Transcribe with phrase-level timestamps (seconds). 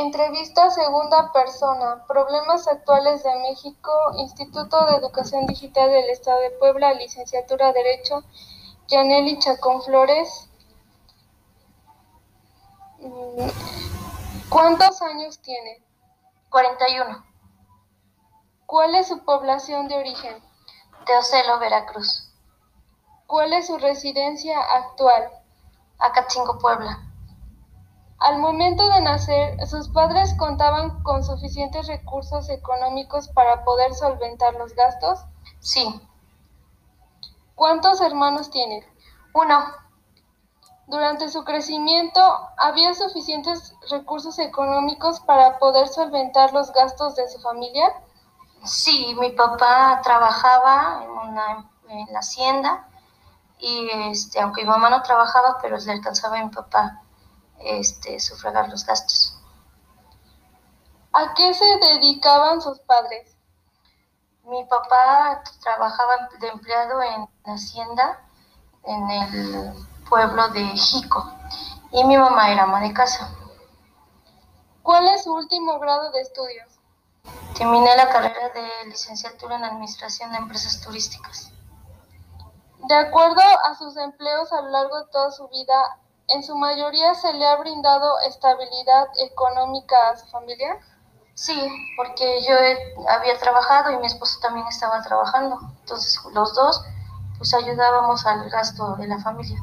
[0.00, 2.06] Entrevista segunda persona.
[2.08, 3.90] Problemas actuales de México.
[4.16, 6.94] Instituto de Educación Digital del Estado de Puebla.
[6.94, 8.24] Licenciatura Derecho.
[8.88, 10.48] Yaneli Chacón Flores.
[12.98, 13.50] Mm,
[14.48, 15.82] ¿Cuántos años tiene?
[16.48, 17.22] 41.
[18.64, 20.42] ¿Cuál es su población de origen?
[21.04, 22.32] Teocelo, Veracruz.
[23.26, 25.30] ¿Cuál es su residencia actual?
[25.98, 27.09] Acatzingo, Puebla.
[28.20, 34.74] Al momento de nacer, sus padres contaban con suficientes recursos económicos para poder solventar los
[34.74, 35.24] gastos.
[35.58, 35.98] Sí.
[37.54, 38.86] ¿Cuántos hermanos tiene?
[39.32, 39.64] Uno.
[40.86, 42.20] Durante su crecimiento,
[42.58, 47.90] ¿había suficientes recursos económicos para poder solventar los gastos de su familia?
[48.64, 52.86] Sí, mi papá trabajaba en, una, en la hacienda
[53.58, 57.00] y este, aunque mi mamá no trabajaba, pero le alcanzaba a mi papá
[57.60, 59.36] este, sufragar los gastos.
[61.12, 63.36] ¿A qué se dedicaban sus padres?
[64.44, 68.20] Mi papá trabajaba de empleado en hacienda
[68.84, 69.74] en el
[70.08, 71.32] pueblo de Jico
[71.92, 73.30] y mi mamá era ama de casa.
[74.82, 76.68] ¿Cuál es su último grado de estudios?
[77.56, 81.52] Terminé la carrera de licenciatura en Administración de Empresas Turísticas.
[82.88, 85.98] De acuerdo a sus empleos a lo largo de toda su vida,
[86.30, 90.78] ¿en su mayoría se le ha brindado estabilidad económica a su familia?
[91.34, 91.58] Sí,
[91.96, 92.54] porque yo
[93.08, 95.58] había trabajado y mi esposo también estaba trabajando.
[95.80, 96.82] Entonces los dos
[97.38, 99.58] pues ayudábamos al gasto de la familia.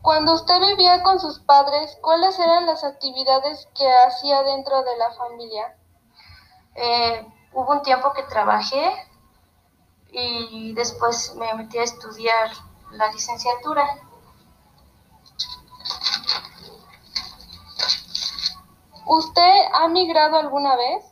[0.00, 5.10] Cuando usted vivía con sus padres, ¿cuáles eran las actividades que hacía dentro de la
[5.12, 5.76] familia?
[6.74, 8.92] Eh, hubo un tiempo que trabajé
[10.10, 12.50] y después me metí a estudiar
[12.92, 13.84] la licenciatura.
[19.14, 21.04] ¿Usted ha migrado alguna vez?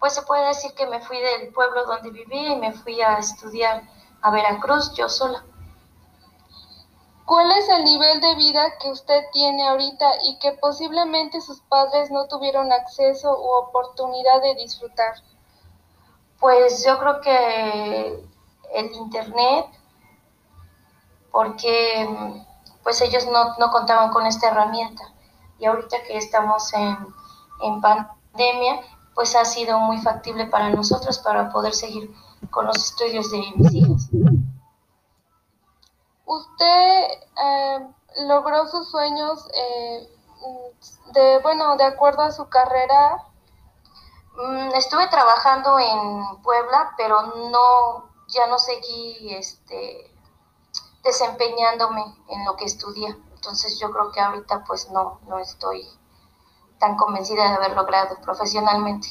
[0.00, 3.18] Pues se puede decir que me fui del pueblo donde vivía y me fui a
[3.18, 3.84] estudiar
[4.20, 5.44] a Veracruz yo sola.
[7.26, 12.10] ¿Cuál es el nivel de vida que usted tiene ahorita y que posiblemente sus padres
[12.10, 15.14] no tuvieron acceso u oportunidad de disfrutar?
[16.40, 18.24] Pues yo creo que
[18.74, 19.66] el internet,
[21.30, 22.44] porque
[22.82, 25.04] pues ellos no, no contaban con esta herramienta.
[25.60, 27.19] Y ahorita que estamos en,
[27.62, 28.80] en pandemia,
[29.14, 32.14] pues ha sido muy factible para nosotros para poder seguir
[32.50, 34.08] con los estudios de mis hijos.
[36.24, 37.04] ¿Usted
[37.44, 37.86] eh,
[38.26, 40.08] logró sus sueños eh,
[41.12, 43.26] de, bueno, de acuerdo a su carrera?
[44.36, 50.10] Mm, estuve trabajando en Puebla, pero no, ya no seguí este,
[51.02, 53.08] desempeñándome en lo que estudié.
[53.34, 55.86] Entonces yo creo que ahorita pues no, no estoy
[56.80, 59.08] tan convencida de haber logrado profesionalmente.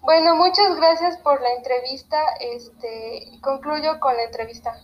[0.00, 2.18] Bueno, muchas gracias por la entrevista.
[2.40, 4.74] Este, concluyo con la entrevista.